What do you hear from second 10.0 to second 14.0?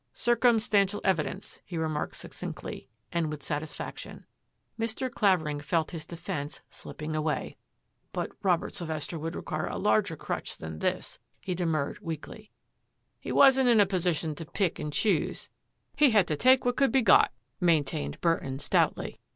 crutch than this," he demurred, weakly. ^^ He wasn't in a